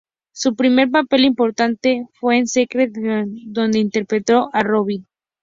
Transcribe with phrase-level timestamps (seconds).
[0.31, 5.05] Su primer papel importante fue en "Secret Weapon", donde interpretó a Robby.